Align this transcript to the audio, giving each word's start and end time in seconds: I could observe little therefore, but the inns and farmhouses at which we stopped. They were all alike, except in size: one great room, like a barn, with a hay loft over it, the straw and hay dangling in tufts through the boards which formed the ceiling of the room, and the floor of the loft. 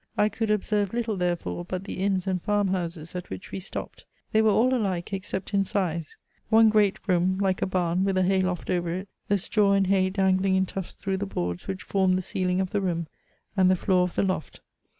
I 0.17 0.29
could 0.29 0.49
observe 0.49 0.95
little 0.95 1.15
therefore, 1.15 1.63
but 1.63 1.83
the 1.83 1.99
inns 1.99 2.25
and 2.25 2.41
farmhouses 2.41 3.13
at 3.15 3.29
which 3.29 3.51
we 3.51 3.59
stopped. 3.59 4.05
They 4.31 4.41
were 4.41 4.49
all 4.49 4.73
alike, 4.73 5.13
except 5.13 5.53
in 5.53 5.63
size: 5.63 6.17
one 6.49 6.69
great 6.71 6.97
room, 7.05 7.37
like 7.37 7.61
a 7.61 7.67
barn, 7.67 8.03
with 8.03 8.17
a 8.17 8.23
hay 8.23 8.41
loft 8.41 8.71
over 8.71 8.89
it, 8.89 9.09
the 9.27 9.37
straw 9.37 9.73
and 9.73 9.85
hay 9.85 10.09
dangling 10.09 10.55
in 10.55 10.65
tufts 10.65 10.93
through 10.93 11.17
the 11.17 11.27
boards 11.27 11.67
which 11.67 11.83
formed 11.83 12.17
the 12.17 12.23
ceiling 12.23 12.59
of 12.59 12.71
the 12.71 12.81
room, 12.81 13.05
and 13.55 13.69
the 13.69 13.75
floor 13.75 14.01
of 14.01 14.15
the 14.15 14.23
loft. 14.23 14.61